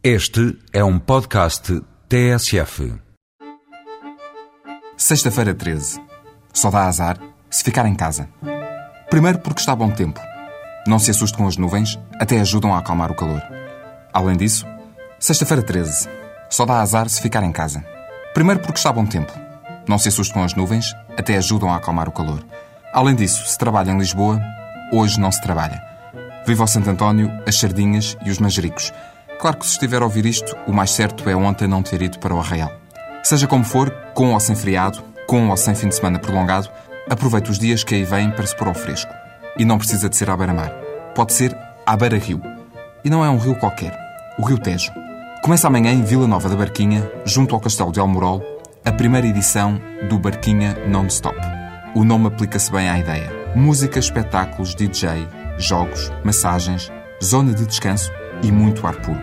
Este 0.00 0.56
é 0.72 0.84
um 0.84 0.96
podcast 0.96 1.82
TSF. 2.08 2.94
Sexta-feira 4.96 5.52
13. 5.52 6.00
Só 6.54 6.70
dá 6.70 6.84
azar 6.86 7.18
se 7.50 7.64
ficar 7.64 7.84
em 7.84 7.96
casa. 7.96 8.28
Primeiro 9.10 9.40
porque 9.40 9.58
está 9.58 9.74
bom 9.74 9.90
tempo. 9.90 10.20
Não 10.86 11.00
se 11.00 11.10
assuste 11.10 11.36
com 11.36 11.48
as 11.48 11.56
nuvens, 11.56 11.98
até 12.20 12.38
ajudam 12.38 12.72
a 12.72 12.78
acalmar 12.78 13.10
o 13.10 13.16
calor. 13.16 13.42
Além 14.12 14.36
disso, 14.36 14.64
sexta-feira 15.18 15.64
13. 15.64 16.08
Só 16.48 16.64
dá 16.64 16.80
azar 16.80 17.08
se 17.08 17.20
ficar 17.20 17.42
em 17.42 17.50
casa. 17.50 17.84
Primeiro 18.32 18.60
porque 18.60 18.78
está 18.78 18.92
bom 18.92 19.04
tempo. 19.04 19.32
Não 19.88 19.98
se 19.98 20.10
assuste 20.10 20.32
com 20.32 20.44
as 20.44 20.54
nuvens, 20.54 20.94
até 21.16 21.36
ajudam 21.36 21.72
a 21.72 21.76
acalmar 21.76 22.08
o 22.08 22.12
calor. 22.12 22.46
Além 22.92 23.16
disso, 23.16 23.44
se 23.48 23.58
trabalha 23.58 23.90
em 23.90 23.98
Lisboa, 23.98 24.40
hoje 24.92 25.18
não 25.18 25.32
se 25.32 25.42
trabalha. 25.42 25.82
Viva 26.46 26.62
o 26.62 26.68
Santo 26.68 26.88
António, 26.88 27.32
as 27.44 27.56
sardinhas 27.58 28.16
e 28.24 28.30
os 28.30 28.38
manjericos. 28.38 28.92
Claro 29.38 29.56
que 29.56 29.66
se 29.66 29.72
estiver 29.72 30.02
a 30.02 30.04
ouvir 30.04 30.26
isto, 30.26 30.56
o 30.66 30.72
mais 30.72 30.90
certo 30.90 31.28
é 31.30 31.36
ontem 31.36 31.68
não 31.68 31.80
ter 31.80 32.02
ido 32.02 32.18
para 32.18 32.34
o 32.34 32.40
Arraial. 32.40 32.72
Seja 33.22 33.46
como 33.46 33.62
for, 33.64 33.88
com 34.12 34.32
ou 34.32 34.40
sem 34.40 34.56
feriado, 34.56 35.00
com 35.28 35.48
ou 35.48 35.56
sem 35.56 35.76
fim 35.76 35.88
de 35.88 35.94
semana 35.94 36.18
prolongado, 36.18 36.68
aproveite 37.08 37.48
os 37.48 37.58
dias 37.58 37.84
que 37.84 37.94
aí 37.94 38.04
vêm 38.04 38.32
para 38.32 38.46
se 38.46 38.56
pôr 38.56 38.66
ao 38.66 38.74
fresco. 38.74 39.12
E 39.56 39.64
não 39.64 39.78
precisa 39.78 40.08
de 40.08 40.16
ser 40.16 40.28
à 40.28 40.36
beira-mar. 40.36 40.72
Pode 41.14 41.32
ser 41.32 41.56
à 41.86 41.96
beira-rio. 41.96 42.42
E 43.04 43.10
não 43.10 43.24
é 43.24 43.30
um 43.30 43.38
rio 43.38 43.54
qualquer. 43.54 43.96
O 44.38 44.44
Rio 44.44 44.58
Tejo. 44.58 44.92
Começa 45.42 45.68
amanhã 45.68 45.92
em 45.92 46.02
Vila 46.02 46.26
Nova 46.26 46.48
da 46.48 46.56
Barquinha, 46.56 47.08
junto 47.24 47.54
ao 47.54 47.60
Castelo 47.60 47.92
de 47.92 48.00
Almorol, 48.00 48.42
a 48.84 48.90
primeira 48.90 49.26
edição 49.26 49.80
do 50.08 50.18
Barquinha 50.18 50.76
Non-Stop. 50.88 51.38
O 51.94 52.02
nome 52.04 52.26
aplica-se 52.26 52.72
bem 52.72 52.88
à 52.88 52.98
ideia. 52.98 53.32
Música, 53.54 54.00
espetáculos, 54.00 54.74
DJ, 54.74 55.28
jogos, 55.58 56.10
massagens, 56.24 56.90
zona 57.22 57.52
de 57.52 57.66
descanso 57.66 58.12
e 58.42 58.52
muito 58.52 58.86
ar 58.86 58.94
puro. 58.96 59.20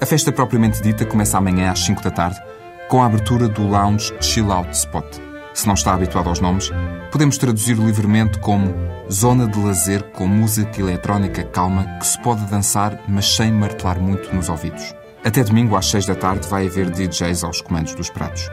A 0.00 0.06
festa 0.06 0.30
propriamente 0.30 0.82
dita 0.82 1.04
começa 1.04 1.36
amanhã 1.36 1.72
às 1.72 1.80
5 1.80 2.02
da 2.02 2.10
tarde, 2.10 2.40
com 2.88 3.02
a 3.02 3.06
abertura 3.06 3.48
do 3.48 3.66
lounge 3.66 4.14
Chill 4.20 4.52
Out 4.52 4.70
Spot. 4.76 5.04
Se 5.52 5.66
não 5.66 5.74
está 5.74 5.94
habituado 5.94 6.28
aos 6.28 6.40
nomes, 6.40 6.70
podemos 7.10 7.38
traduzir 7.38 7.76
livremente 7.76 8.38
como 8.38 8.72
zona 9.10 9.46
de 9.46 9.58
lazer 9.58 10.02
com 10.12 10.26
música 10.26 10.80
eletrónica 10.80 11.42
calma 11.44 11.98
que 11.98 12.06
se 12.06 12.20
pode 12.20 12.44
dançar, 12.46 13.00
mas 13.08 13.34
sem 13.34 13.52
martelar 13.52 14.00
muito 14.00 14.34
nos 14.34 14.48
ouvidos. 14.48 14.94
Até 15.24 15.42
domingo 15.42 15.74
às 15.74 15.86
6 15.86 16.06
da 16.06 16.14
tarde 16.14 16.46
vai 16.48 16.66
haver 16.66 16.90
DJs 16.90 17.44
aos 17.44 17.60
comandos 17.60 17.94
dos 17.94 18.10
pratos. 18.10 18.48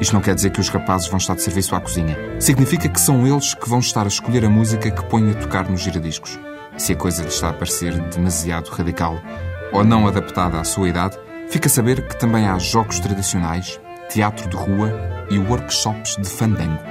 Isto 0.00 0.14
não 0.14 0.20
quer 0.20 0.34
dizer 0.34 0.50
que 0.50 0.60
os 0.60 0.68
rapazes 0.68 1.08
vão 1.08 1.18
estar 1.18 1.34
de 1.34 1.42
serviço 1.42 1.74
à 1.74 1.80
cozinha. 1.80 2.16
Significa 2.38 2.88
que 2.88 3.00
são 3.00 3.26
eles 3.26 3.54
que 3.54 3.68
vão 3.68 3.78
estar 3.78 4.04
a 4.04 4.08
escolher 4.08 4.44
a 4.44 4.50
música 4.50 4.90
que 4.90 5.04
põem 5.06 5.30
a 5.30 5.34
tocar 5.34 5.68
nos 5.68 5.80
giradiscos. 5.80 6.38
Se 6.80 6.94
a 6.94 6.96
coisa 6.96 7.22
lhe 7.22 7.28
está 7.28 7.50
a 7.50 7.52
parecer 7.52 7.92
demasiado 8.08 8.70
radical 8.70 9.20
ou 9.70 9.84
não 9.84 10.08
adaptada 10.08 10.58
à 10.58 10.64
sua 10.64 10.88
idade, 10.88 11.18
fica 11.50 11.66
a 11.66 11.70
saber 11.70 12.08
que 12.08 12.18
também 12.18 12.48
há 12.48 12.58
jogos 12.58 12.98
tradicionais, 12.98 13.78
teatro 14.08 14.48
de 14.48 14.56
rua 14.56 14.90
e 15.28 15.38
workshops 15.38 16.16
de 16.16 16.26
fandango. 16.26 16.82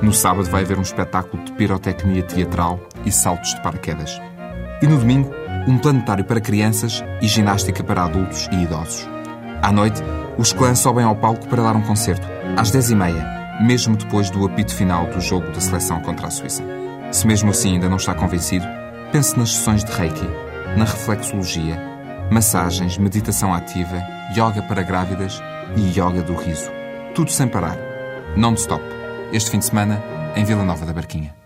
No 0.00 0.14
sábado 0.14 0.48
vai 0.48 0.62
haver 0.62 0.78
um 0.78 0.82
espetáculo 0.82 1.44
de 1.44 1.52
pirotecnia 1.52 2.22
teatral 2.22 2.80
e 3.04 3.12
saltos 3.12 3.54
de 3.54 3.60
paraquedas. 3.60 4.18
E 4.80 4.86
no 4.86 4.96
domingo, 4.96 5.30
um 5.66 5.76
planetário 5.76 6.24
para 6.24 6.40
crianças 6.40 7.04
e 7.20 7.28
ginástica 7.28 7.84
para 7.84 8.04
adultos 8.04 8.48
e 8.50 8.62
idosos. 8.62 9.06
À 9.60 9.70
noite, 9.70 10.02
os 10.38 10.54
clãs 10.54 10.78
sobem 10.78 11.04
ao 11.04 11.14
palco 11.14 11.46
para 11.48 11.62
dar 11.62 11.76
um 11.76 11.82
concerto, 11.82 12.26
às 12.56 12.72
10h30, 12.72 13.60
mesmo 13.60 13.94
depois 13.94 14.30
do 14.30 14.46
apito 14.46 14.74
final 14.74 15.04
do 15.08 15.20
jogo 15.20 15.52
da 15.52 15.60
seleção 15.60 16.00
contra 16.00 16.28
a 16.28 16.30
Suíça. 16.30 16.64
Se 17.12 17.26
mesmo 17.26 17.50
assim 17.50 17.74
ainda 17.74 17.90
não 17.90 17.98
está 17.98 18.14
convencido, 18.14 18.66
pense 19.12 19.38
nas 19.38 19.56
sessões 19.56 19.84
de 19.84 19.92
Reiki, 19.92 20.26
na 20.76 20.84
reflexologia, 20.84 21.78
massagens, 22.30 22.98
meditação 22.98 23.54
ativa, 23.54 24.02
yoga 24.36 24.62
para 24.62 24.82
grávidas 24.82 25.40
e 25.76 25.98
yoga 25.98 26.22
do 26.22 26.34
riso. 26.34 26.70
Tudo 27.14 27.30
sem 27.30 27.48
parar. 27.48 27.76
Non-stop. 28.36 28.82
Este 29.32 29.50
fim 29.50 29.58
de 29.58 29.64
semana, 29.64 30.02
em 30.36 30.44
Vila 30.44 30.64
Nova 30.64 30.84
da 30.84 30.92
Barquinha. 30.92 31.37